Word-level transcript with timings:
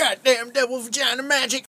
Goddamn 0.00 0.48
devil 0.48 0.80
vagina 0.80 1.22
magic. 1.22 1.66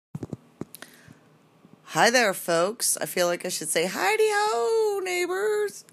Hi 1.84 2.10
there, 2.10 2.34
folks. 2.34 2.98
I 3.00 3.06
feel 3.06 3.26
like 3.26 3.46
I 3.46 3.48
should 3.48 3.70
say 3.70 3.86
hi 3.86 4.16
ho, 4.20 5.00
neighbors. 5.02 5.86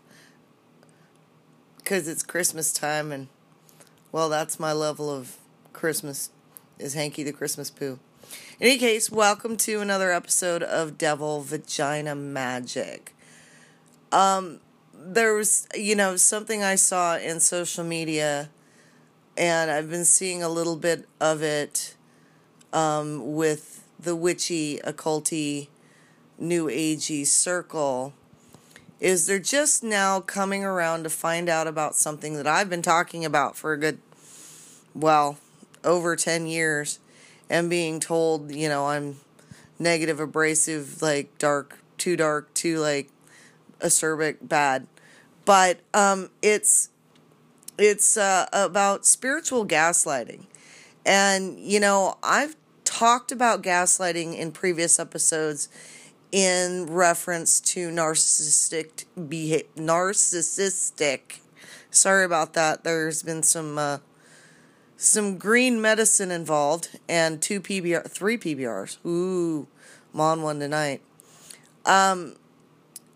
Because 1.78 2.10
it's 2.10 2.24
Christmas 2.24 2.74
time, 2.74 3.14
and, 3.14 3.30
well, 4.12 4.28
that's 4.28 4.60
my 4.60 4.74
level 4.74 5.10
of 5.10 5.38
Christmas, 5.72 6.30
is 6.78 6.94
Hankey 6.94 7.24
the 7.24 7.32
Christmas 7.32 7.70
Poo. 7.70 8.00
In 8.60 8.68
any 8.68 8.78
case, 8.80 9.10
welcome 9.10 9.56
to 9.56 9.80
another 9.80 10.12
episode 10.12 10.62
of 10.62 10.98
Devil 10.98 11.40
Vagina 11.40 12.18
Magick. 12.18 13.14
Um, 14.12 14.60
there 14.94 15.36
was, 15.36 15.70
you 15.74 15.96
know, 15.96 16.18
something 16.18 16.62
I 16.62 16.76
saw 16.76 17.16
in 17.16 17.40
social 17.40 17.86
media, 17.86 18.50
and 19.38 19.72
I've 19.72 19.90
been 19.90 20.04
seeing 20.04 20.44
a 20.44 20.50
little 20.50 20.76
bit 20.76 21.08
of 21.22 21.42
it 21.42 21.96
um, 22.76 23.36
with 23.36 23.84
the 23.98 24.16
witchy, 24.16 24.80
occulty, 24.84 25.70
new 26.38 26.68
agey 26.68 27.26
circle. 27.26 28.14
Is 29.00 29.28
they're 29.28 29.40
just 29.40 29.84
now 29.84 30.20
coming 30.20 30.64
around 30.64 31.04
to 31.04 31.10
find 31.10 31.50
out 31.50 31.68
about 31.68 31.96
something 31.96 32.36
that 32.36 32.48
I've 32.48 32.70
been 32.70 32.82
talking 32.82 33.26
about 33.26 33.56
for 33.56 33.74
a 33.74 33.78
good, 33.78 34.00
well, 34.94 35.38
over 35.84 36.16
10 36.16 36.48
years 36.48 37.00
and 37.50 37.70
being 37.70 38.00
told, 38.00 38.52
you 38.54 38.70
know, 38.70 38.88
I'm 38.88 39.18
negative, 39.80 40.20
abrasive, 40.20 41.02
like 41.02 41.38
dark, 41.38 41.80
too 41.98 42.16
dark, 42.16 42.54
too 42.54 42.80
like 42.80 43.10
acerbic, 43.80 44.38
bad. 44.42 44.88
But 45.44 45.80
um, 45.94 46.30
it's 46.42 46.90
it's 47.78 48.18
uh, 48.18 48.48
about 48.52 49.06
spiritual 49.06 49.68
gaslighting, 49.68 50.46
and 51.06 51.60
you 51.60 51.80
know 51.80 52.18
I've 52.24 52.56
talked 52.96 53.30
about 53.30 53.62
gaslighting 53.62 54.38
in 54.38 54.54
previous 54.54 55.00
episodes 55.00 55.68
in 56.32 56.86
reference 56.86 57.60
to 57.60 57.90
narcissistic 57.90 59.04
behavior. 59.28 59.68
Narcissistic. 59.76 61.40
Sorry 61.92 62.24
about 62.24 62.54
that. 62.54 62.84
There's 62.84 63.22
been 63.22 63.44
some. 63.44 63.78
Uh, 63.78 63.98
some 64.98 65.38
green 65.38 65.82
medicine 65.82 66.32
involved 66.32 66.98
and 67.10 67.42
two 67.42 67.60
PBR, 67.60 68.10
three 68.10 68.38
PBRs. 68.38 69.06
Ooh, 69.06 69.68
I'm 70.14 70.22
on 70.22 70.42
one 70.42 70.60
tonight. 70.60 71.02
Um, 71.86 72.38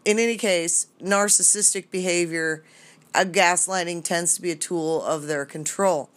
in 0.03 0.19
any 0.19 0.35
case, 0.35 0.87
narcissistic 1.01 1.89
behavior, 1.89 2.65
uh, 3.15 3.23
gaslighting 3.23 4.03
tends 4.03 4.35
to 4.35 4.41
be 4.41 4.51
a 4.51 4.57
tool 4.57 5.01
of 5.03 5.27
their 5.27 5.45
control. 5.45 6.09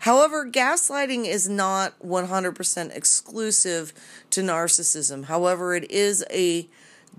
However, 0.00 0.46
gaslighting 0.46 1.26
is 1.26 1.48
not 1.48 1.98
100% 2.00 2.96
exclusive 2.96 3.92
to 4.30 4.40
narcissism. 4.40 5.24
However, 5.24 5.74
it 5.74 5.90
is 5.90 6.24
a 6.30 6.68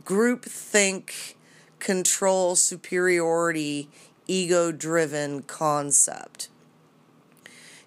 group 0.06 0.46
think, 0.46 1.38
control, 1.80 2.56
superiority, 2.56 3.90
ego 4.28 4.72
driven 4.72 5.42
concept. 5.44 6.50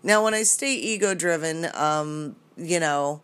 Now, 0.02 0.24
when 0.24 0.34
I 0.34 0.42
say 0.42 0.74
ego 0.74 1.14
driven, 1.14 1.68
um, 1.74 2.36
you 2.56 2.80
know, 2.80 3.22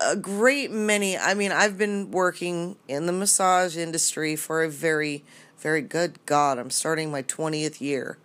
a 0.00 0.16
great 0.16 0.70
many, 0.70 1.16
I 1.16 1.34
mean, 1.34 1.52
I've 1.52 1.78
been 1.78 2.10
working 2.10 2.76
in 2.88 3.06
the 3.06 3.12
massage 3.12 3.76
industry 3.76 4.34
for 4.34 4.62
a 4.62 4.68
very, 4.68 5.24
very 5.58 5.80
good 5.80 6.18
God, 6.26 6.58
I'm 6.58 6.70
starting 6.70 7.10
my 7.10 7.22
20th 7.22 7.80
year. 7.80 8.18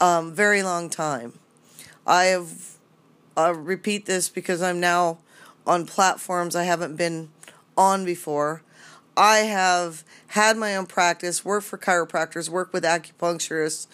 Um, 0.00 0.34
very 0.34 0.62
long 0.62 0.90
time. 0.90 1.38
I 2.08 2.24
have, 2.24 2.78
uh, 3.36 3.54
repeat 3.54 4.06
this 4.06 4.30
because 4.30 4.62
I'm 4.62 4.80
now 4.80 5.18
on 5.66 5.84
platforms 5.84 6.56
I 6.56 6.64
haven't 6.64 6.96
been 6.96 7.28
on 7.76 8.06
before. 8.06 8.62
I 9.14 9.38
have 9.38 10.04
had 10.28 10.56
my 10.56 10.74
own 10.74 10.86
practice, 10.86 11.44
worked 11.44 11.66
for 11.66 11.76
chiropractors, 11.76 12.48
worked 12.48 12.72
with 12.72 12.84
acupuncturists, 12.84 13.86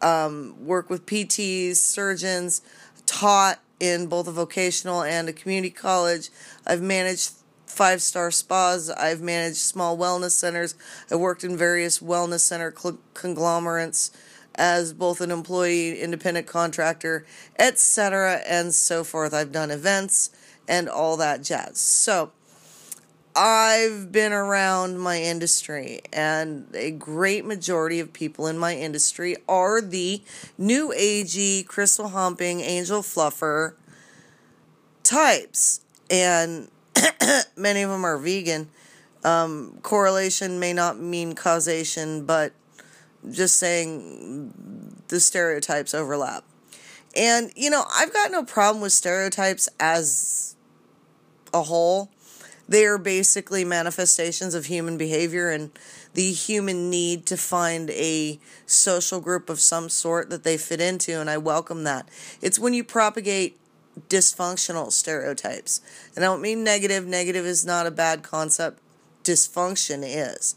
um, 0.00 0.56
work 0.66 0.90
with 0.90 1.06
PTs, 1.06 1.76
surgeons, 1.76 2.62
taught 3.06 3.60
in 3.78 4.06
both 4.06 4.26
a 4.26 4.32
vocational 4.32 5.02
and 5.02 5.28
a 5.28 5.32
community 5.32 5.70
college. 5.70 6.30
I've 6.66 6.82
managed 6.82 7.32
five 7.66 8.02
star 8.02 8.30
spas. 8.30 8.90
I've 8.90 9.20
managed 9.20 9.58
small 9.58 9.96
wellness 9.96 10.32
centers. 10.32 10.74
I've 11.10 11.20
worked 11.20 11.44
in 11.44 11.56
various 11.56 12.00
wellness 12.00 12.40
center 12.40 12.74
cl- 12.76 12.98
conglomerates 13.14 14.10
as 14.54 14.92
both 14.92 15.20
an 15.20 15.30
employee, 15.30 16.00
independent 16.00 16.46
contractor, 16.46 17.24
etc., 17.58 18.40
and 18.46 18.74
so 18.74 19.04
forth. 19.04 19.32
I've 19.32 19.52
done 19.52 19.70
events 19.70 20.30
and 20.68 20.88
all 20.88 21.16
that 21.16 21.42
jazz. 21.42 21.78
So, 21.78 22.32
I've 23.34 24.12
been 24.12 24.32
around 24.32 24.98
my 24.98 25.22
industry, 25.22 26.02
and 26.12 26.66
a 26.74 26.90
great 26.90 27.46
majority 27.46 27.98
of 27.98 28.12
people 28.12 28.46
in 28.46 28.58
my 28.58 28.76
industry 28.76 29.36
are 29.48 29.80
the 29.80 30.22
new 30.58 30.92
agey, 30.94 31.66
crystal 31.66 32.08
humping, 32.08 32.60
angel 32.60 33.00
fluffer 33.00 33.72
types. 35.02 35.80
And 36.10 36.68
many 37.56 37.82
of 37.82 37.90
them 37.90 38.04
are 38.04 38.18
vegan. 38.18 38.68
Um, 39.24 39.78
correlation 39.82 40.58
may 40.58 40.72
not 40.72 40.98
mean 40.98 41.34
causation, 41.34 42.26
but 42.26 42.52
just 43.30 43.56
saying 43.56 44.52
the 45.08 45.20
stereotypes 45.20 45.94
overlap. 45.94 46.44
And, 47.14 47.52
you 47.54 47.70
know, 47.70 47.84
I've 47.94 48.12
got 48.12 48.30
no 48.30 48.44
problem 48.44 48.82
with 48.82 48.92
stereotypes 48.92 49.68
as 49.78 50.56
a 51.52 51.62
whole 51.62 52.10
they 52.68 52.86
are 52.86 52.98
basically 52.98 53.64
manifestations 53.64 54.54
of 54.54 54.66
human 54.66 54.96
behavior 54.96 55.50
and 55.50 55.70
the 56.14 56.32
human 56.32 56.88
need 56.88 57.26
to 57.26 57.36
find 57.36 57.90
a 57.90 58.38
social 58.66 59.20
group 59.20 59.50
of 59.50 59.60
some 59.60 59.88
sort 59.88 60.30
that 60.30 60.42
they 60.42 60.56
fit 60.56 60.80
into, 60.80 61.20
and 61.20 61.28
I 61.28 61.38
welcome 61.38 61.84
that. 61.84 62.08
It's 62.40 62.58
when 62.58 62.74
you 62.74 62.84
propagate 62.84 63.58
dysfunctional 64.08 64.90
stereotypes. 64.90 65.82
And 66.14 66.24
I 66.24 66.28
don't 66.28 66.40
mean 66.40 66.64
negative, 66.64 67.06
negative 67.06 67.44
is 67.44 67.64
not 67.64 67.86
a 67.86 67.90
bad 67.90 68.22
concept, 68.22 68.80
dysfunction 69.24 70.02
is. 70.02 70.54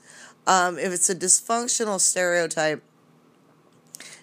Um, 0.47 0.77
if 0.77 0.93
it's 0.93 1.09
a 1.09 1.15
dysfunctional 1.15 1.99
stereotype, 1.99 2.83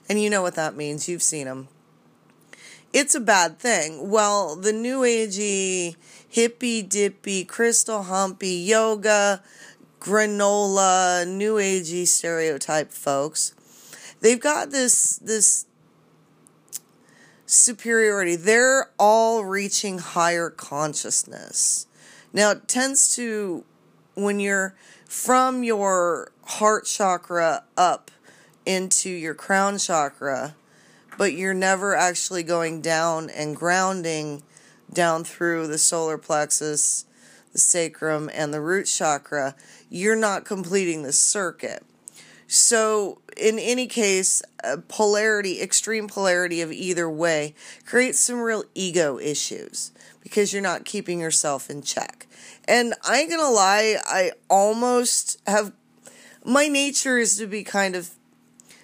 and 0.09 0.21
you 0.21 0.31
know 0.31 0.43
what 0.43 0.55
that 0.55 0.77
means, 0.77 1.09
you've 1.09 1.23
seen 1.23 1.47
them, 1.47 1.69
it's 2.93 3.15
a 3.15 3.21
bad 3.21 3.59
thing. 3.59 4.11
Well, 4.11 4.55
the 4.55 4.73
new 4.73 5.01
agey 5.01 5.97
hippy 6.29 6.83
dippy, 6.83 7.45
crystal 7.45 8.05
humpy, 8.05 8.55
yoga, 8.55 9.43
granola, 10.01 11.27
new 11.27 11.57
agey 11.57 12.07
stereotype 12.07 12.93
folks. 12.93 13.55
They've 14.21 14.41
got 14.41 14.71
this 14.71 15.17
this 15.19 15.67
superiority. 17.47 18.37
They're 18.37 18.91
all 18.99 19.45
reaching 19.45 19.99
higher 19.99 20.51
consciousness. 20.51 21.87
Now 22.33 22.53
it 22.53 22.69
tends 22.69 23.15
to 23.17 23.65
when 24.15 24.41
you're 24.41 24.75
from 25.13 25.63
your 25.63 26.33
heart 26.43 26.87
chakra 26.87 27.63
up 27.77 28.11
into 28.65 29.11
your 29.11 29.35
crown 29.35 29.77
chakra, 29.77 30.55
but 31.19 31.35
you're 31.35 31.53
never 31.53 31.95
actually 31.95 32.43
going 32.43 32.81
down 32.81 33.29
and 33.29 33.55
grounding 33.55 34.43
down 34.91 35.23
through 35.23 35.67
the 35.67 35.77
solar 35.77 36.17
plexus, 36.17 37.05
the 37.53 37.59
sacrum, 37.59 38.31
and 38.33 38.55
the 38.55 38.61
root 38.63 38.85
chakra, 38.85 39.55
you're 39.91 40.17
not 40.17 40.47
completing 40.47 41.03
the 41.03 41.13
circuit. 41.13 41.85
So, 42.47 43.19
in 43.37 43.59
any 43.59 43.87
case, 43.87 44.43
polarity, 44.89 45.61
extreme 45.61 46.09
polarity 46.09 46.61
of 46.61 46.73
either 46.73 47.09
way, 47.09 47.55
creates 47.87 48.21
some 48.21 48.41
real 48.41 48.65
ego 48.75 49.19
issues 49.19 49.93
because 50.23 50.53
you're 50.53 50.63
not 50.63 50.85
keeping 50.85 51.21
yourself 51.21 51.69
in 51.71 51.83
check. 51.83 52.27
And 52.67 52.95
I 53.07 53.21
ain't 53.21 53.31
gonna 53.31 53.51
lie, 53.51 53.97
I 54.07 54.33
almost 54.49 55.41
have. 55.47 55.73
My 56.45 56.67
nature 56.67 57.19
is 57.19 57.37
to 57.39 57.47
be 57.47 57.63
kind 57.63 57.95
of 57.95 58.11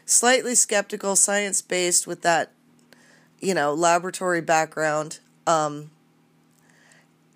slightly 0.07 0.55
skeptical, 0.55 1.17
science 1.17 1.61
based 1.61 2.07
with 2.07 2.23
that, 2.23 2.53
you 3.41 3.55
know, 3.55 3.75
laboratory 3.75 4.41
background. 4.41 5.19
Um, 5.47 5.91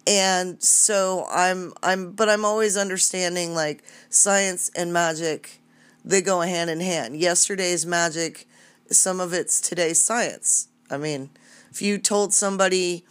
and 0.06 0.62
so 0.62 1.26
i'm 1.31 1.73
i'm 1.82 2.12
but 2.12 2.29
i'm 2.29 2.44
always 2.44 2.76
understanding 2.76 3.55
like 3.55 3.85
science 4.08 4.70
and 4.75 4.93
magic 4.93 5.61
they 6.05 6.21
go 6.21 6.41
hand 6.41 6.71
in 6.71 6.81
hand. 6.81 7.17
Yesterday's 7.17 7.87
magic 7.87 8.47
some 8.91 9.21
of 9.21 9.33
it's 9.33 9.61
today's 9.61 10.03
science. 10.03 10.69
I 10.91 10.97
mean 10.97 11.31
if 11.71 11.81
you 11.81 11.99
told 11.99 12.35
somebody 12.35 13.05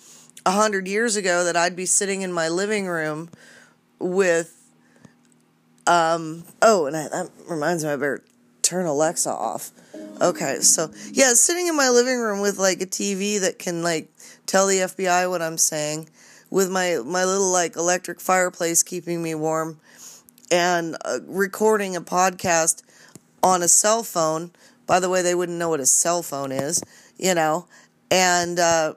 a 0.45 0.51
hundred 0.51 0.87
years 0.87 1.15
ago 1.15 1.43
that 1.43 1.55
i'd 1.55 1.75
be 1.75 1.85
sitting 1.85 2.21
in 2.21 2.31
my 2.31 2.47
living 2.47 2.85
room 2.87 3.29
with 3.99 4.71
um 5.87 6.43
oh 6.61 6.85
and 6.85 6.95
I, 6.95 7.07
that 7.09 7.29
reminds 7.47 7.83
me 7.83 7.91
i 7.91 7.95
better 7.95 8.23
turn 8.61 8.85
alexa 8.85 9.31
off. 9.31 9.71
Okay 10.21 10.59
so 10.59 10.91
yeah 11.11 11.33
sitting 11.33 11.67
in 11.67 11.75
my 11.75 11.89
living 11.89 12.19
room 12.19 12.39
with 12.39 12.59
like 12.59 12.81
a 12.81 12.85
tv 12.85 13.39
that 13.41 13.57
can 13.57 13.81
like 13.81 14.09
tell 14.45 14.67
the 14.67 14.79
FBI 14.79 15.29
what 15.29 15.41
I'm 15.41 15.57
saying 15.57 16.09
with 16.49 16.69
my 16.69 16.99
my 17.05 17.23
little 17.25 17.51
like 17.51 17.75
electric 17.75 18.19
fireplace 18.19 18.83
keeping 18.83 19.23
me 19.23 19.33
warm 19.33 19.79
and 20.51 20.97
uh, 21.05 21.19
recording 21.25 21.95
a 21.95 22.01
podcast 22.01 22.83
on 23.41 23.63
a 23.63 23.67
cell 23.67 24.03
phone. 24.03 24.51
By 24.85 24.99
the 24.99 25.09
way, 25.09 25.21
they 25.21 25.33
wouldn't 25.33 25.57
know 25.57 25.69
what 25.69 25.79
a 25.79 25.85
cell 25.85 26.21
phone 26.21 26.51
is, 26.51 26.83
you 27.17 27.33
know, 27.33 27.65
and 28.11 28.59
uh, 28.59 28.93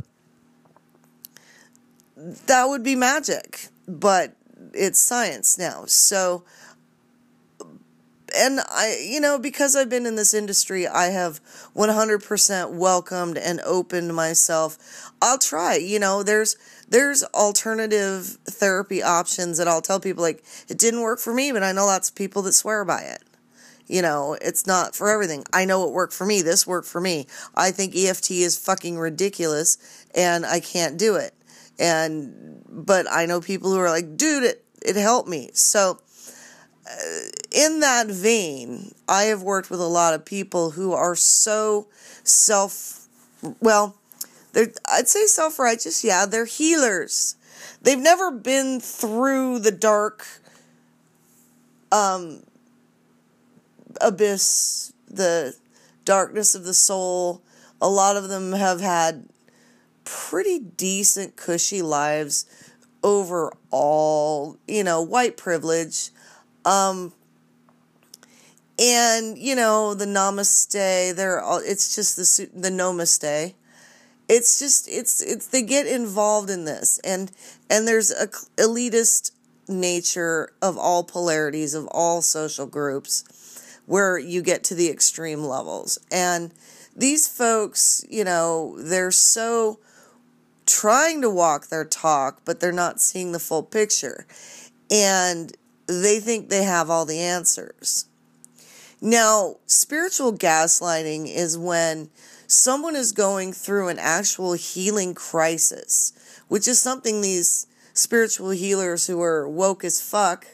that 2.16 2.64
would 2.66 2.82
be 2.82 2.96
magic, 2.96 3.68
but 3.86 4.34
it's 4.72 4.98
science 4.98 5.56
now. 5.56 5.84
So, 5.86 6.44
and 8.36 8.60
I, 8.68 9.00
you 9.06 9.20
know, 9.20 9.38
because 9.38 9.76
I've 9.76 9.88
been 9.88 10.06
in 10.06 10.16
this 10.16 10.34
industry, 10.34 10.86
I 10.88 11.06
have 11.06 11.40
100% 11.76 12.72
welcomed 12.72 13.38
and 13.38 13.60
opened 13.60 14.14
myself. 14.14 15.12
I'll 15.22 15.38
try, 15.38 15.76
you 15.76 15.98
know, 16.00 16.22
there's, 16.22 16.56
there's 16.94 17.25
alternative 17.35 18.38
therapy 18.44 19.02
options 19.02 19.58
that 19.58 19.67
I'll 19.67 19.82
tell 19.82 19.99
people 19.99 20.23
like 20.23 20.44
it 20.69 20.79
didn't 20.79 21.00
work 21.00 21.19
for 21.19 21.35
me, 21.35 21.50
but 21.50 21.64
I 21.64 21.73
know 21.73 21.87
lots 21.87 22.08
of 22.08 22.14
people 22.14 22.43
that 22.43 22.52
swear 22.52 22.85
by 22.85 23.00
it. 23.00 23.20
You 23.88 24.00
know, 24.00 24.38
it's 24.41 24.64
not 24.64 24.94
for 24.94 25.11
everything. 25.11 25.43
I 25.52 25.64
know 25.64 25.88
it 25.88 25.93
worked 25.93 26.12
for 26.12 26.25
me. 26.25 26.41
This 26.41 26.69
worked 26.69 26.87
for 26.87 27.00
me. 27.00 27.26
I 27.56 27.73
think 27.73 27.96
EFT 27.96 28.31
is 28.31 28.56
fucking 28.56 28.96
ridiculous 28.96 30.06
and 30.14 30.46
I 30.46 30.61
can't 30.61 30.96
do 30.96 31.17
it. 31.17 31.35
And 31.81 32.62
but 32.69 33.11
I 33.11 33.26
know 33.26 33.41
people 33.41 33.73
who 33.73 33.81
are 33.81 33.91
like, 33.91 34.17
"Dude, 34.17 34.44
it 34.44 34.64
it 34.81 34.94
helped 34.94 35.29
me." 35.29 35.50
So 35.52 35.99
uh, 36.88 36.94
in 37.50 37.81
that 37.81 38.06
vein, 38.06 38.94
I 39.08 39.25
have 39.25 39.43
worked 39.43 39.69
with 39.69 39.81
a 39.81 39.88
lot 39.88 40.14
of 40.14 40.25
people 40.25 40.70
who 40.70 40.93
are 40.93 41.17
so 41.17 41.88
self 42.23 43.08
well, 43.61 43.96
they're 44.54 44.72
I'd 44.88 45.08
say 45.08 45.26
self-righteous. 45.26 46.04
Yeah, 46.04 46.26
they're 46.26 46.46
healers. 46.46 47.36
They've 47.82 47.98
never 47.98 48.30
been 48.30 48.80
through 48.80 49.58
the 49.58 49.72
dark 49.72 50.26
um 51.92 52.42
abyss, 54.00 54.92
the 55.08 55.54
darkness 56.04 56.54
of 56.54 56.64
the 56.64 56.74
soul. 56.74 57.42
A 57.80 57.88
lot 57.88 58.16
of 58.16 58.28
them 58.28 58.52
have 58.52 58.80
had 58.80 59.28
pretty 60.04 60.58
decent, 60.58 61.36
cushy 61.36 61.82
lives 61.82 62.46
overall, 63.02 64.56
you 64.66 64.82
know, 64.84 65.02
white 65.02 65.36
privilege. 65.36 66.10
Um, 66.64 67.12
and 68.78 69.38
you 69.38 69.54
know 69.54 69.94
the 69.94 70.04
namaste 70.04 71.14
they're 71.14 71.40
all 71.40 71.58
it's 71.64 71.94
just 71.94 72.16
the 72.16 72.60
the 72.60 72.70
namaste 72.70 73.54
it's 74.28 74.58
just 74.58 74.88
it's 74.88 75.20
it's 75.20 75.48
they 75.48 75.62
get 75.62 75.86
involved 75.86 76.50
in 76.50 76.64
this 76.64 76.98
and 77.04 77.30
and 77.68 77.86
there's 77.86 78.10
a 78.10 78.26
elitist 78.56 79.32
nature 79.68 80.50
of 80.60 80.78
all 80.78 81.04
polarities 81.04 81.74
of 81.74 81.86
all 81.88 82.22
social 82.22 82.66
groups 82.66 83.24
where 83.86 84.18
you 84.18 84.42
get 84.42 84.64
to 84.64 84.74
the 84.74 84.88
extreme 84.90 85.44
levels. 85.44 85.98
And 86.10 86.52
these 86.96 87.28
folks, 87.28 88.04
you 88.08 88.24
know, 88.24 88.76
they're 88.78 89.10
so 89.10 89.78
trying 90.66 91.20
to 91.22 91.30
walk 91.30 91.68
their 91.68 91.84
talk, 91.84 92.40
but 92.44 92.60
they're 92.60 92.72
not 92.72 93.00
seeing 93.00 93.32
the 93.32 93.38
full 93.38 93.62
picture. 93.62 94.26
And 94.90 95.52
they 95.86 96.20
think 96.20 96.48
they 96.48 96.62
have 96.62 96.88
all 96.88 97.04
the 97.04 97.20
answers. 97.20 98.06
Now, 99.00 99.56
spiritual 99.66 100.32
gaslighting 100.32 101.28
is 101.28 101.58
when 101.58 102.08
someone 102.46 102.96
is 102.96 103.12
going 103.12 103.52
through 103.52 103.88
an 103.88 103.99
actual 103.99 104.52
healing 104.55 105.14
crisis, 105.14 106.12
which 106.49 106.69
is 106.69 106.81
something 106.81 107.20
these 107.20 107.67
spiritual 107.93 108.50
healers 108.50 109.06
who 109.06 109.20
are 109.23 109.49
woke 109.49 109.85
as 109.85 110.00
fuck, 110.00 110.46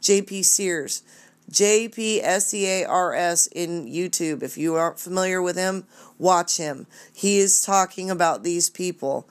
JP 0.00 0.44
Sears, 0.44 1.02
J 1.50 1.88
P 1.88 2.20
S 2.22 2.52
E 2.52 2.66
A 2.66 2.84
R 2.84 3.14
S 3.14 3.46
in 3.48 3.86
YouTube. 3.86 4.42
If 4.42 4.58
you 4.58 4.74
aren't 4.74 4.98
familiar 4.98 5.40
with 5.40 5.56
him, 5.56 5.84
watch 6.18 6.58
him. 6.58 6.86
He 7.12 7.38
is 7.38 7.62
talking 7.62 8.10
about 8.10 8.42
these 8.42 8.68
people. 8.68 9.28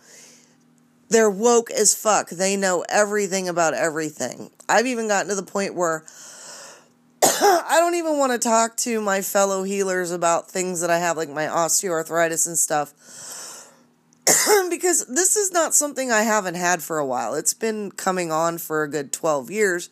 They're 1.10 1.30
woke 1.30 1.70
as 1.72 1.96
fuck. 1.96 2.30
They 2.30 2.58
know 2.58 2.84
everything 2.90 3.48
about 3.48 3.74
everything. 3.74 4.50
I've 4.68 4.88
even 4.88 5.08
gotten 5.08 5.30
to 5.30 5.36
the 5.36 5.44
point 5.44 5.76
where 5.76 6.04
I 7.42 7.78
don't 7.80 7.96
even 7.96 8.18
want 8.18 8.32
to 8.32 8.40
talk 8.40 8.78
to 8.78 9.00
my 9.00 9.22
fellow 9.22 9.62
healers 9.62 10.10
about 10.10 10.50
things 10.50 10.82
that 10.82 10.90
I 10.90 10.98
have, 10.98 11.18
like 11.18 11.30
my 11.30 11.46
osteoarthritis 11.46 12.48
and 12.48 12.58
stuff. 12.58 12.94
because 14.70 15.06
this 15.06 15.36
is 15.36 15.52
not 15.52 15.76
something 15.76 16.12
I 16.12 16.24
haven't 16.24 16.56
had 16.56 16.82
for 16.82 16.98
a 16.98 17.06
while. 17.06 17.36
It's 17.36 17.54
been 17.54 17.92
coming 17.92 18.32
on 18.32 18.58
for 18.58 18.82
a 18.82 18.90
good 18.90 19.14
12 19.14 19.52
years 19.52 19.90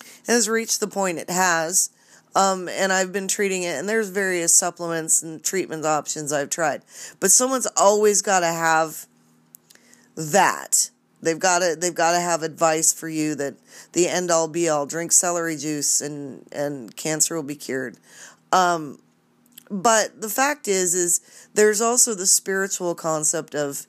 It 0.00 0.32
has 0.32 0.48
reached 0.48 0.78
the 0.78 0.86
point 0.86 1.18
it 1.18 1.30
has. 1.30 1.90
Um, 2.36 2.68
and 2.68 2.92
I've 2.92 3.12
been 3.12 3.26
treating 3.26 3.64
it, 3.64 3.76
and 3.76 3.88
there's 3.88 4.10
various 4.10 4.54
supplements 4.54 5.22
and 5.22 5.42
treatment 5.42 5.84
options 5.84 6.32
I've 6.32 6.50
tried. 6.50 6.82
But 7.18 7.32
someone's 7.32 7.66
always 7.76 8.22
got 8.22 8.40
to 8.40 8.46
have 8.46 9.06
that. 10.14 10.90
They've 11.20 11.38
got 11.38 11.60
to 11.60 11.76
they've 11.78 11.94
got 11.94 12.12
to 12.12 12.20
have 12.20 12.42
advice 12.42 12.92
for 12.92 13.08
you 13.08 13.34
that 13.36 13.54
the 13.92 14.08
end 14.08 14.30
all 14.30 14.48
be 14.48 14.68
all. 14.68 14.86
Drink 14.86 15.12
celery 15.12 15.56
juice 15.56 16.00
and 16.00 16.46
and 16.52 16.94
cancer 16.96 17.34
will 17.34 17.42
be 17.42 17.56
cured. 17.56 17.96
Um, 18.52 19.00
but 19.70 20.20
the 20.20 20.28
fact 20.28 20.68
is 20.68 20.94
is 20.94 21.20
there's 21.54 21.80
also 21.80 22.14
the 22.14 22.26
spiritual 22.26 22.94
concept 22.94 23.54
of 23.54 23.86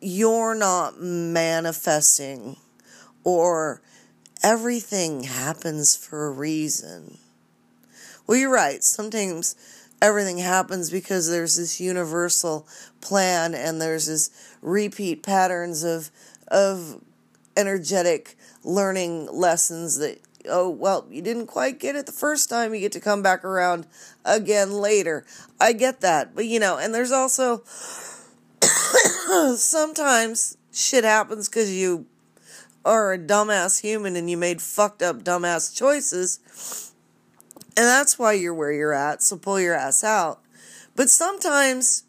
you're 0.00 0.54
not 0.54 1.00
manifesting 1.00 2.56
or 3.24 3.82
everything 4.42 5.24
happens 5.24 5.96
for 5.96 6.26
a 6.26 6.30
reason. 6.30 7.18
Well, 8.26 8.38
you're 8.38 8.52
right. 8.52 8.84
Sometimes 8.84 9.56
everything 10.00 10.38
happens 10.38 10.90
because 10.90 11.28
there's 11.28 11.56
this 11.56 11.80
universal 11.80 12.66
plan 13.00 13.54
and 13.54 13.80
there's 13.80 14.06
this 14.06 14.30
repeat 14.62 15.22
patterns 15.22 15.84
of 15.84 16.10
of 16.48 17.00
energetic 17.56 18.36
learning 18.64 19.28
lessons 19.32 19.98
that 19.98 20.20
oh 20.48 20.68
well 20.68 21.06
you 21.10 21.20
didn't 21.20 21.46
quite 21.46 21.78
get 21.78 21.96
it 21.96 22.06
the 22.06 22.12
first 22.12 22.48
time 22.48 22.72
you 22.72 22.80
get 22.80 22.92
to 22.92 23.00
come 23.00 23.22
back 23.22 23.44
around 23.44 23.86
again 24.24 24.72
later 24.72 25.24
i 25.60 25.72
get 25.72 26.00
that 26.00 26.34
but 26.34 26.46
you 26.46 26.60
know 26.60 26.78
and 26.78 26.94
there's 26.94 27.12
also 27.12 27.62
sometimes 29.56 30.56
shit 30.72 31.04
happens 31.04 31.48
because 31.48 31.72
you 31.72 32.06
are 32.84 33.12
a 33.12 33.18
dumbass 33.18 33.82
human 33.82 34.16
and 34.16 34.30
you 34.30 34.36
made 34.36 34.62
fucked 34.62 35.02
up 35.02 35.22
dumbass 35.22 35.74
choices. 35.76 36.87
And 37.78 37.86
that's 37.86 38.18
why 38.18 38.32
you're 38.32 38.52
where 38.54 38.72
you're 38.72 38.92
at, 38.92 39.22
so 39.22 39.36
pull 39.36 39.60
your 39.60 39.76
ass 39.76 40.02
out. 40.02 40.40
But 40.96 41.08
sometimes, 41.08 42.02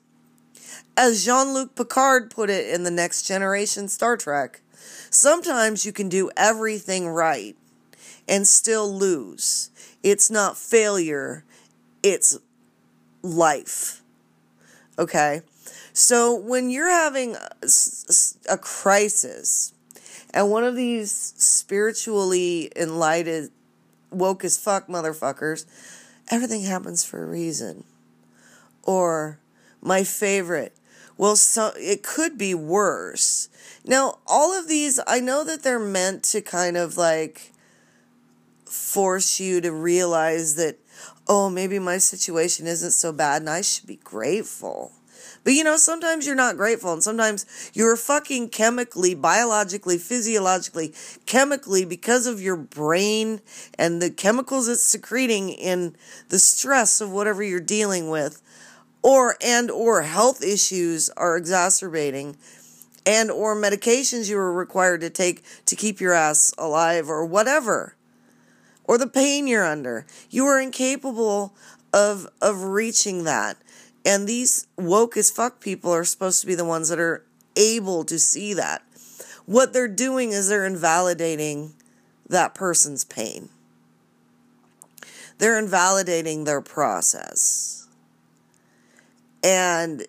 as 0.97 1.23
Jean 1.23 1.53
Luc 1.53 1.75
Picard 1.75 2.31
put 2.31 2.49
it 2.49 2.73
in 2.73 2.81
the 2.81 2.89
next 2.89 3.27
generation 3.27 3.88
Star 3.88 4.17
Trek, 4.17 4.61
sometimes 5.11 5.85
you 5.85 5.91
can 5.91 6.09
do 6.09 6.31
everything 6.35 7.07
right 7.07 7.55
and 8.27 8.47
still 8.47 8.91
lose. 8.91 9.69
It's 10.01 10.31
not 10.31 10.57
failure, 10.57 11.45
it's 12.01 12.39
life. 13.21 14.01
Okay? 14.97 15.43
So 15.93 16.33
when 16.33 16.71
you're 16.71 16.89
having 16.89 17.35
a, 18.49 18.57
crisis, 18.57 19.71
and 20.33 20.49
one 20.49 20.63
of 20.63 20.75
these 20.75 21.11
spiritually 21.38 22.71
enlightened, 22.75 23.51
woke 24.11 24.43
as 24.43 24.57
fuck 24.57 24.87
motherfuckers, 24.87 25.65
everything 26.29 26.63
happens 26.63 27.03
for 27.03 27.23
a 27.23 27.27
reason. 27.27 27.83
Or, 28.83 29.39
my 29.81 30.03
favorite, 30.03 30.75
well, 31.17 31.35
so, 31.35 31.73
it 31.75 32.01
could 32.01 32.37
be 32.37 32.55
worse. 32.55 33.49
Now, 33.85 34.19
all 34.25 34.57
of 34.57 34.67
these, 34.67 34.99
I 35.05 35.19
know 35.19 35.43
that 35.43 35.63
they're 35.63 35.79
meant 35.79 36.23
to 36.25 36.41
kind 36.41 36.77
of 36.77 36.97
like 36.97 37.51
force 38.65 39.39
you 39.39 39.59
to 39.61 39.71
realize 39.71 40.55
that, 40.55 40.77
oh, 41.27 41.49
maybe 41.49 41.77
my 41.77 41.97
situation 41.97 42.67
isn't 42.67 42.91
so 42.91 43.11
bad 43.11 43.41
and 43.41 43.49
I 43.49 43.61
should 43.61 43.85
be 43.85 43.99
grateful. 44.03 44.93
But 45.43 45.53
you 45.53 45.63
know, 45.63 45.77
sometimes 45.77 46.25
you're 46.25 46.35
not 46.35 46.57
grateful, 46.57 46.93
and 46.93 47.03
sometimes 47.03 47.71
you're 47.73 47.95
fucking 47.95 48.49
chemically, 48.49 49.15
biologically, 49.15 49.97
physiologically, 49.97 50.93
chemically, 51.25 51.85
because 51.85 52.27
of 52.27 52.41
your 52.41 52.55
brain 52.55 53.41
and 53.77 54.01
the 54.01 54.09
chemicals 54.09 54.67
it's 54.67 54.83
secreting 54.83 55.49
in 55.49 55.95
the 56.29 56.39
stress 56.39 57.01
of 57.01 57.11
whatever 57.11 57.43
you're 57.43 57.59
dealing 57.59 58.09
with, 58.09 58.41
or 59.01 59.38
and 59.41 59.71
or 59.71 60.01
health 60.01 60.43
issues 60.43 61.09
are 61.11 61.38
exacerbating 61.38 62.35
and 63.05 63.31
or 63.31 63.55
medications 63.55 64.29
you 64.29 64.38
are 64.38 64.53
required 64.53 65.01
to 65.01 65.09
take 65.09 65.43
to 65.65 65.75
keep 65.75 65.99
your 65.99 66.13
ass 66.13 66.53
alive 66.57 67.09
or 67.09 67.25
whatever 67.25 67.95
or 68.89 68.97
the 68.97 69.07
pain 69.07 69.45
you're 69.47 69.65
under. 69.65 70.03
You 70.31 70.45
are 70.47 70.59
incapable 70.59 71.53
of 71.93 72.27
of 72.41 72.63
reaching 72.63 73.23
that 73.23 73.57
And 74.06 74.27
these 74.27 74.68
woke 74.77 75.18
as 75.18 75.29
fuck 75.29 75.60
people 75.60 75.91
are 75.91 76.03
supposed 76.03 76.41
to 76.41 76.48
be 76.48 76.56
the 76.56 76.65
ones 76.65 76.89
that 76.89 77.00
are 77.00 77.24
able 77.56 78.03
to 78.06 78.18
see 78.18 78.53
that. 78.53 78.84
What 79.46 79.74
they're 79.74 79.88
doing 79.88 80.32
is 80.32 80.48
they're 80.48 80.65
invalidating 80.65 81.74
that 82.27 82.53
person's 82.53 83.03
pain. 83.03 83.50
They're 85.39 85.58
invalidating 85.58 86.44
their 86.44 86.62
process. 86.62 87.88
And 89.44 90.06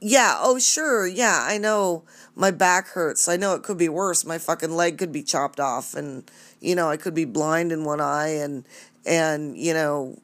yeah, 0.00 0.38
oh 0.40 0.58
sure, 0.58 1.06
yeah, 1.06 1.40
I 1.42 1.58
know 1.58 2.04
my 2.34 2.50
back 2.50 2.88
hurts. 2.88 3.28
I 3.28 3.36
know 3.36 3.54
it 3.54 3.62
could 3.62 3.76
be 3.76 3.88
worse. 3.88 4.24
My 4.24 4.38
fucking 4.38 4.70
leg 4.70 4.96
could 4.96 5.12
be 5.12 5.22
chopped 5.22 5.60
off 5.60 5.94
and 5.94 6.28
you 6.60 6.74
know, 6.74 6.88
I 6.88 6.96
could 6.96 7.14
be 7.14 7.24
blind 7.24 7.72
in 7.72 7.84
one 7.84 8.00
eye 8.00 8.28
and 8.28 8.64
and 9.06 9.56
you 9.56 9.74
know 9.74 10.18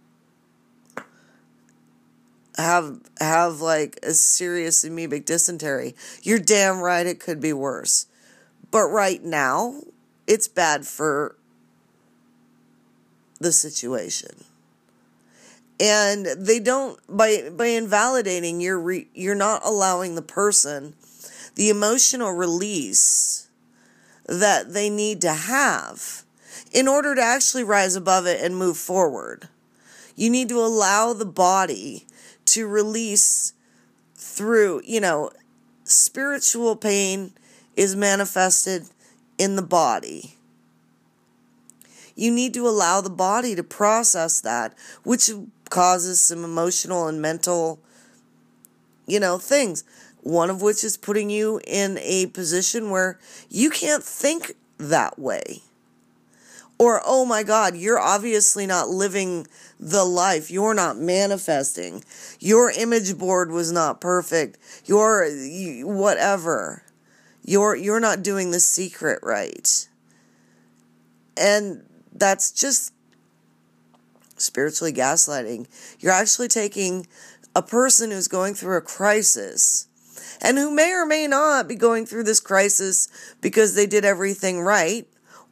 have 2.57 3.01
have 3.21 3.61
like 3.61 3.99
a 4.03 4.13
serious 4.13 4.85
amoebic 4.85 5.25
dysentery. 5.25 5.95
You're 6.23 6.39
damn 6.39 6.81
right 6.81 7.07
it 7.07 7.21
could 7.21 7.41
be 7.41 7.53
worse. 7.53 8.07
But 8.71 8.89
right 8.89 9.23
now, 9.23 9.83
it's 10.27 10.49
bad 10.49 10.87
for 10.87 11.37
the 13.39 13.53
situation. 13.53 14.45
And 15.79 16.27
they 16.27 16.59
don't 16.59 16.99
by 17.09 17.51
by 17.51 17.67
invalidating 17.67 18.61
you're 18.61 18.81
re, 18.81 19.09
you're 19.15 19.35
not 19.35 19.63
allowing 19.65 20.15
the 20.15 20.23
person 20.23 20.95
the 21.57 21.71
emotional 21.71 22.33
release 22.33 23.49
that 24.27 24.73
they 24.73 24.89
need 24.89 25.21
to 25.23 25.33
have 25.33 26.23
in 26.73 26.87
order 26.87 27.15
to 27.15 27.23
actually 27.23 27.65
rise 27.65 27.97
above 27.97 28.27
it 28.27 28.41
and 28.41 28.57
move 28.57 28.77
forward. 28.77 29.49
You 30.15 30.31
need 30.31 30.49
to 30.51 30.61
allow 30.61 31.13
the 31.13 31.27
body 31.27 32.07
to 32.47 32.67
release 32.67 33.53
through, 34.15 34.83
you 34.85 35.01
know, 35.01 35.31
spiritual 35.85 36.77
pain 36.77 37.33
is 37.77 37.95
manifested 37.95 38.85
in 39.39 39.57
the 39.57 39.63
body. 39.63 40.37
You 42.15 42.31
need 42.31 42.55
to 42.55 42.67
allow 42.67 43.03
the 43.03 43.11
body 43.11 43.55
to 43.55 43.63
process 43.63 44.41
that, 44.41 44.75
which 45.05 45.31
causes 45.69 46.21
some 46.21 46.45
emotional 46.45 47.09
and 47.09 47.21
mental, 47.21 47.79
you 49.07 49.21
know, 49.21 49.39
things. 49.39 49.85
One 50.23 50.51
of 50.51 50.63
which 50.63 50.83
is 50.83 50.97
putting 50.97 51.31
you 51.31 51.61
in 51.67 51.99
a 51.99 52.27
position 52.27 52.91
where 52.91 53.21
you 53.51 53.71
can't 53.71 54.03
think 54.03 54.55
that 54.79 55.19
way. 55.19 55.63
Or, 56.79 57.01
oh 57.07 57.25
my 57.25 57.43
God, 57.43 57.75
you're 57.75 57.99
obviously 57.99 58.67
not 58.67 58.89
living 58.89 59.47
the 59.81 60.05
life. 60.05 60.51
You're 60.51 60.75
not 60.75 60.99
manifesting. 60.99 62.05
Your 62.39 62.71
image 62.71 63.17
board 63.17 63.51
was 63.51 63.73
not 63.73 64.01
perfect. 64.01 64.59
Your 64.85 65.27
whatever. 65.85 66.83
You're 67.43 67.77
you're 67.77 68.01
not 68.01 68.23
doing 68.23 68.51
the 68.51 68.61
secret 68.61 69.21
right. 69.23 69.89
And 71.37 71.83
that's 72.13 72.51
just 72.51 72.93
spiritually 74.37 74.93
gaslighting. 74.93 75.67
You're 75.99 76.13
actually 76.13 76.49
taking 76.49 77.07
a 77.55 77.63
person 77.63 78.11
who's 78.11 78.29
going 78.29 78.55
through 78.55 78.77
a 78.77 78.83
crisis 78.83 79.87
and 80.43 80.59
who 80.59 80.71
may 80.71 80.93
or 80.93 81.07
may 81.07 81.27
not 81.27 81.69
be 81.69 81.75
going 81.75 82.05
through 82.05 82.25
this 82.25 82.41
crisis 82.41 83.09
because 83.41 83.75
they 83.75 83.87
did 83.87 84.05
everything 84.05 84.61
right 84.61 85.07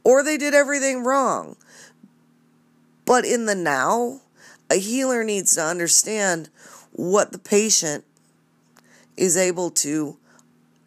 or 0.04 0.22
they 0.22 0.36
did 0.36 0.54
everything 0.54 1.02
wrong. 1.02 1.56
But 3.04 3.24
in 3.24 3.46
the 3.46 3.54
now, 3.54 4.20
a 4.70 4.76
healer 4.76 5.24
needs 5.24 5.54
to 5.54 5.62
understand 5.62 6.48
what 6.92 7.32
the 7.32 7.38
patient 7.38 8.04
is 9.16 9.36
able 9.36 9.70
to 9.70 10.16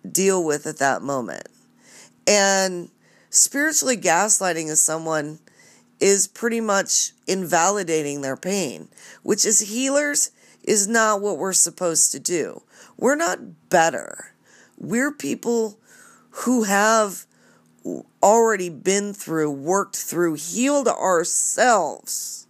deal 0.10 0.44
with 0.44 0.66
at 0.66 0.78
that 0.78 1.02
moment. 1.02 1.48
And 2.26 2.90
spiritually 3.30 3.98
gaslighting 3.98 4.68
is 4.68 4.82
someone 4.82 5.40
is 6.00 6.28
pretty 6.28 6.62
much 6.62 7.12
invalidating 7.26 8.22
their 8.22 8.38
pain, 8.38 8.88
which 9.24 9.46
as 9.46 9.60
healers 9.62 10.32
is 10.64 10.88
not 10.88 11.22
what 11.22 11.38
we're 11.38 11.54
supposed 11.54 12.12
to 12.12 12.20
do. 12.20 12.62
We're 12.98 13.16
not 13.16 13.70
better. 13.70 14.34
We're 14.78 15.12
people 15.12 15.80
who 16.30 16.64
have 16.64 17.26
already 18.22 18.70
been 18.70 19.14
through, 19.14 19.52
worked 19.52 19.96
through, 19.96 20.36
healed 20.36 20.88
ourselves, 20.88 22.48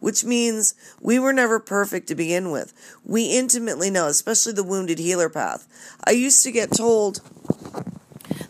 which 0.00 0.24
means 0.24 0.74
we 1.00 1.18
were 1.18 1.32
never 1.32 1.60
perfect 1.60 2.08
to 2.08 2.14
begin 2.14 2.50
with. 2.50 2.72
We 3.04 3.36
intimately 3.36 3.90
know, 3.90 4.06
especially 4.06 4.52
the 4.52 4.64
wounded 4.64 4.98
healer 4.98 5.28
path. 5.28 5.66
I 6.04 6.12
used 6.12 6.42
to 6.44 6.52
get 6.52 6.70
told 6.70 7.20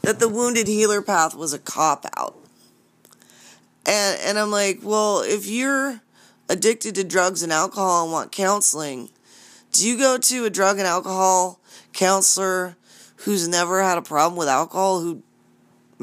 that 0.03 0.19
the 0.19 0.29
wounded 0.29 0.69
healer 0.69 1.03
path 1.03 1.35
was 1.35 1.53
a 1.53 1.59
cop 1.59 2.07
out. 2.17 2.37
And 3.87 4.19
and 4.25 4.39
I'm 4.39 4.51
like, 4.51 4.81
well, 4.83 5.21
if 5.21 5.47
you're 5.47 6.01
addicted 6.49 6.95
to 6.95 7.05
drugs 7.05 7.43
and 7.43 7.53
alcohol 7.53 8.05
and 8.05 8.13
want 8.13 8.33
counseling, 8.33 9.11
do 9.73 9.87
you 9.87 9.99
go 9.99 10.19
to 10.19 10.45
a 10.45 10.51
drug 10.51 10.79
and 10.79 10.87
alcohol 10.87 11.61
counselor 11.93 12.77
who's 13.17 13.49
never 13.49 13.83
had 13.83 13.99
a 13.99 14.03
problem 14.03 14.39
with 14.39 14.49
alcohol, 14.49 15.01
who 15.01 15.23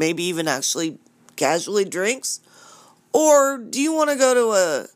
maybe 0.02 0.24
even 0.24 0.48
actually 0.48 0.98
casually 1.36 1.86
drinks? 1.86 2.40
Or 3.14 3.60
do 3.60 3.80
you 3.80 3.94
want 3.94 4.10
to 4.10 4.16
go 4.16 4.34
to 4.34 4.52
a 4.52 4.88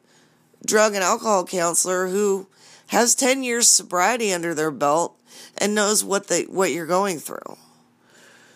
drug 0.66 0.96
and 0.96 1.04
alcohol 1.04 1.46
counselor 1.46 2.08
who 2.08 2.48
has 2.88 3.14
10 3.14 3.44
years 3.44 3.70
sobriety 3.70 4.34
under 4.34 4.56
their 4.56 4.72
belt 4.72 5.16
and 5.60 5.76
knows 5.76 6.04
what 6.04 6.28
they 6.28 6.44
what 6.46 6.72
you're 6.72 6.88
going 6.88 7.20
through? 7.20 7.58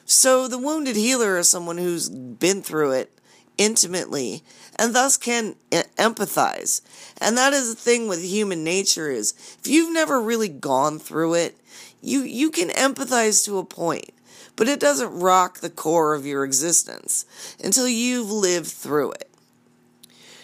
So 0.06 0.48
the 0.48 0.58
wounded 0.58 0.96
healer 0.96 1.38
is 1.38 1.48
someone 1.48 1.78
who's 1.78 2.10
been 2.10 2.64
through 2.64 2.94
it 2.94 3.14
intimately 3.60 4.42
and 4.80 4.96
thus 4.96 5.18
can 5.18 5.56
empathize. 5.70 6.82
And 7.22 7.38
that 7.38 7.54
is 7.54 7.70
the 7.70 7.80
thing 7.80 8.08
with 8.08 8.24
human 8.24 8.64
nature 8.64 9.12
is 9.12 9.34
if 9.60 9.68
you've 9.68 9.94
never 9.94 10.20
really 10.20 10.50
gone 10.50 10.98
through 10.98 11.36
it, 11.36 11.58
you 12.02 12.22
you 12.22 12.50
can 12.50 12.70
empathize 12.70 13.46
to 13.46 13.60
a 13.60 13.66
point, 13.66 14.10
but 14.60 14.68
it 14.68 14.78
doesn't 14.78 15.22
rock 15.22 15.60
the 15.60 15.70
core 15.70 16.14
of 16.14 16.26
your 16.26 16.44
existence 16.44 17.26
until 17.64 17.88
you've 17.88 18.30
lived 18.30 18.68
through 18.68 19.14
it. 19.14 19.32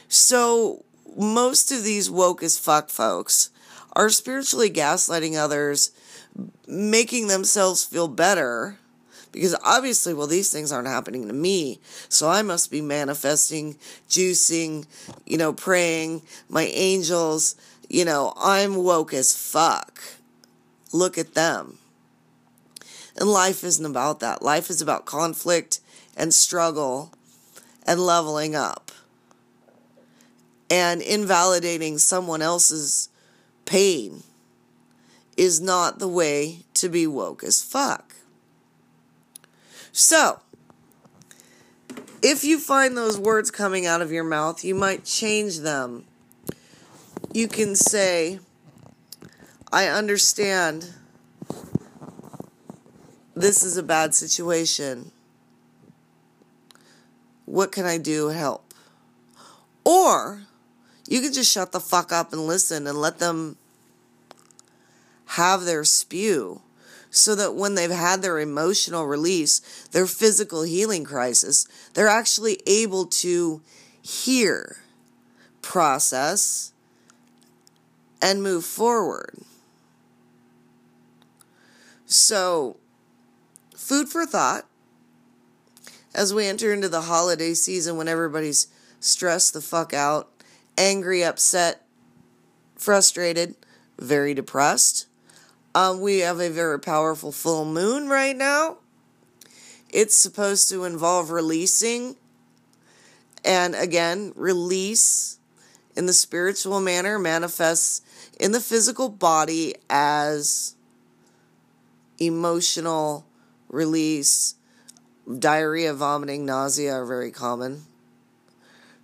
So 0.07 0.85
most 1.17 1.69
of 1.69 1.83
these 1.83 2.09
woke 2.09 2.41
as 2.41 2.57
fuck 2.57 2.87
folks 2.87 3.49
are 3.91 4.09
spiritually 4.09 4.69
gaslighting 4.69 5.35
others, 5.35 5.91
making 6.65 7.27
themselves 7.27 7.83
feel 7.83 8.07
better 8.07 8.77
because 9.33 9.53
obviously, 9.65 10.13
well, 10.13 10.27
these 10.27 10.49
things 10.49 10.71
aren't 10.71 10.87
happening 10.87 11.27
to 11.27 11.33
me. 11.33 11.81
So 12.07 12.29
I 12.29 12.41
must 12.41 12.71
be 12.71 12.79
manifesting, 12.79 13.75
juicing, 14.07 14.85
you 15.25 15.37
know, 15.37 15.51
praying, 15.51 16.21
my 16.47 16.63
angels. 16.63 17.57
You 17.89 18.05
know, 18.05 18.31
I'm 18.37 18.77
woke 18.77 19.13
as 19.13 19.35
fuck. 19.35 20.01
Look 20.93 21.17
at 21.17 21.33
them. 21.33 21.79
And 23.17 23.29
life 23.29 23.63
isn't 23.63 23.85
about 23.85 24.19
that. 24.19 24.41
Life 24.41 24.69
is 24.69 24.81
about 24.81 25.05
conflict 25.05 25.79
and 26.17 26.33
struggle 26.33 27.13
and 27.85 27.99
leveling 27.99 28.55
up 28.55 28.91
and 30.69 31.01
invalidating 31.01 31.97
someone 31.97 32.41
else's 32.41 33.09
pain 33.65 34.23
is 35.37 35.61
not 35.61 35.99
the 35.99 36.07
way 36.07 36.59
to 36.73 36.89
be 36.89 37.05
woke 37.05 37.43
as 37.43 37.61
fuck. 37.61 38.15
So, 39.91 40.39
if 42.21 42.43
you 42.43 42.59
find 42.59 42.97
those 42.97 43.19
words 43.19 43.51
coming 43.51 43.85
out 43.85 44.01
of 44.01 44.11
your 44.11 44.23
mouth, 44.23 44.63
you 44.63 44.75
might 44.75 45.05
change 45.05 45.59
them. 45.59 46.05
You 47.33 47.47
can 47.47 47.75
say, 47.75 48.39
I 49.71 49.87
understand 49.87 50.93
this 53.35 53.63
is 53.63 53.77
a 53.77 53.83
bad 53.83 54.15
situation. 54.15 55.11
What 57.45 57.71
can 57.71 57.85
I 57.85 57.97
do 57.97 58.29
help? 58.29 58.73
Or 59.83 60.43
you 61.07 61.21
can 61.21 61.33
just 61.33 61.51
shut 61.51 61.71
the 61.71 61.79
fuck 61.79 62.11
up 62.11 62.33
and 62.33 62.47
listen 62.47 62.87
and 62.87 62.97
let 62.97 63.19
them 63.19 63.57
have 65.25 65.65
their 65.65 65.83
spew 65.83 66.61
so 67.11 67.35
that 67.35 67.55
when 67.55 67.75
they've 67.75 67.91
had 67.91 68.21
their 68.21 68.39
emotional 68.39 69.05
release, 69.05 69.59
their 69.91 70.07
physical 70.07 70.63
healing 70.63 71.03
crisis, 71.03 71.67
they're 71.93 72.07
actually 72.07 72.59
able 72.65 73.05
to 73.05 73.61
hear, 74.01 74.77
process, 75.61 76.73
and 78.21 78.43
move 78.43 78.65
forward. 78.65 79.37
So, 82.05 82.77
food 83.75 84.09
for 84.09 84.25
thought 84.25 84.65
as 86.13 86.33
we 86.33 86.45
enter 86.45 86.73
into 86.73 86.89
the 86.89 87.01
holiday 87.01 87.53
season 87.53 87.97
when 87.97 88.07
everybody's 88.07 88.67
stressed 88.99 89.53
the 89.53 89.61
fuck 89.61 89.93
out, 89.93 90.29
angry, 90.77 91.23
upset, 91.23 91.85
frustrated, 92.75 93.55
very 93.99 94.33
depressed. 94.33 95.07
Um, 95.73 95.99
we 95.99 96.19
have 96.19 96.39
a 96.39 96.49
very 96.49 96.79
powerful 96.79 97.31
full 97.31 97.65
moon 97.65 98.07
right 98.07 98.35
now. 98.35 98.77
It's 99.89 100.15
supposed 100.15 100.69
to 100.69 100.85
involve 100.85 101.31
releasing, 101.31 102.15
and 103.43 103.75
again, 103.75 104.33
release 104.35 105.37
in 105.95 106.05
the 106.05 106.13
spiritual 106.13 106.79
manner 106.81 107.19
manifests 107.19 108.01
in 108.39 108.51
the 108.51 108.59
physical 108.59 109.09
body 109.09 109.75
as 109.89 110.75
emotional 112.19 113.25
release. 113.69 114.55
Diarrhea, 115.39 115.93
vomiting, 115.93 116.45
nausea 116.45 116.93
are 116.93 117.05
very 117.05 117.31
common. 117.31 117.83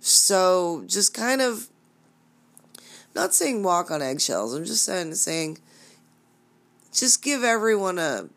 So 0.00 0.84
just 0.86 1.14
kind 1.14 1.40
of 1.40 1.68
not 3.14 3.34
saying 3.34 3.62
walk 3.62 3.90
on 3.90 4.02
eggshells. 4.02 4.54
I'm 4.54 4.64
just 4.64 4.84
saying 4.84 5.14
saying 5.14 5.58
just 6.92 7.22
give 7.22 7.42
everyone 7.42 7.98
a 7.98 8.28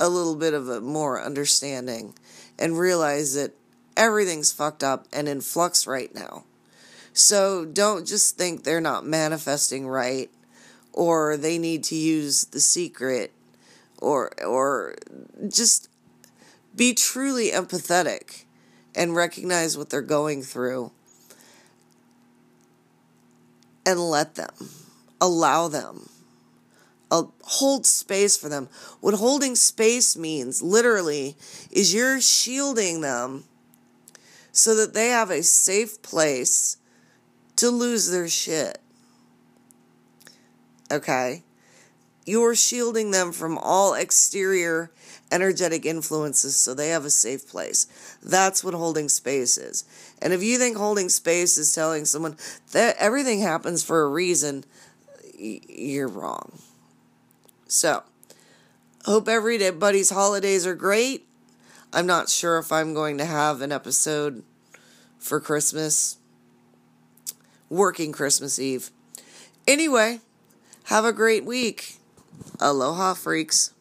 a 0.00 0.08
little 0.08 0.36
bit 0.36 0.54
of 0.54 0.68
a 0.68 0.80
more 0.80 1.20
understanding 1.20 2.14
and 2.58 2.78
realize 2.78 3.34
that 3.34 3.52
everything's 3.96 4.52
fucked 4.52 4.84
up 4.84 5.06
and 5.12 5.28
in 5.28 5.40
flux 5.40 5.86
right 5.86 6.14
now. 6.14 6.44
So 7.12 7.64
don't 7.64 8.06
just 8.06 8.36
think 8.36 8.62
they're 8.62 8.80
not 8.80 9.04
manifesting 9.04 9.88
right 9.88 10.30
or 10.92 11.36
they 11.36 11.58
need 11.58 11.82
to 11.84 11.96
use 11.96 12.44
the 12.44 12.60
secret 12.60 13.32
or 14.00 14.30
or 14.44 14.94
just 15.48 15.88
be 16.74 16.94
truly 16.94 17.50
empathetic 17.50 18.44
and 18.94 19.14
recognize 19.14 19.76
what 19.76 19.90
they're 19.90 20.02
going 20.02 20.42
through 20.42 20.92
and 23.84 24.00
let 24.00 24.34
them 24.34 24.54
allow 25.20 25.68
them 25.68 26.08
uh, 27.10 27.24
hold 27.42 27.86
space 27.86 28.36
for 28.36 28.48
them. 28.48 28.68
What 29.00 29.14
holding 29.14 29.56
space 29.56 30.16
means 30.16 30.62
literally 30.62 31.36
is 31.70 31.94
you're 31.94 32.20
shielding 32.20 33.00
them 33.00 33.44
so 34.52 34.74
that 34.74 34.94
they 34.94 35.08
have 35.08 35.30
a 35.30 35.42
safe 35.42 36.02
place 36.02 36.76
to 37.56 37.70
lose 37.70 38.10
their 38.10 38.28
shit. 38.28 38.78
Okay 40.90 41.42
you're 42.28 42.54
shielding 42.54 43.10
them 43.10 43.32
from 43.32 43.56
all 43.58 43.94
exterior 43.94 44.90
energetic 45.32 45.84
influences 45.84 46.56
so 46.56 46.74
they 46.74 46.90
have 46.90 47.04
a 47.04 47.10
safe 47.10 47.48
place. 47.48 48.18
That's 48.22 48.62
what 48.62 48.74
holding 48.74 49.08
space 49.08 49.56
is. 49.58 49.84
And 50.20 50.32
if 50.32 50.42
you 50.42 50.58
think 50.58 50.76
holding 50.76 51.08
space 51.08 51.58
is 51.58 51.74
telling 51.74 52.04
someone 52.04 52.36
that 52.72 52.96
everything 52.98 53.40
happens 53.40 53.82
for 53.82 54.02
a 54.02 54.08
reason, 54.08 54.64
you're 55.38 56.08
wrong. 56.08 56.58
So, 57.66 58.02
hope 59.04 59.28
everybody's 59.28 60.10
holidays 60.10 60.66
are 60.66 60.74
great. 60.74 61.26
I'm 61.92 62.06
not 62.06 62.28
sure 62.28 62.58
if 62.58 62.70
I'm 62.70 62.92
going 62.92 63.18
to 63.18 63.24
have 63.24 63.62
an 63.62 63.72
episode 63.72 64.42
for 65.18 65.40
Christmas, 65.40 66.18
working 67.70 68.12
Christmas 68.12 68.58
Eve. 68.58 68.90
Anyway, 69.66 70.20
have 70.84 71.04
a 71.04 71.12
great 71.12 71.44
week. 71.44 71.97
Aloha, 72.60 73.14
freaks. 73.14 73.72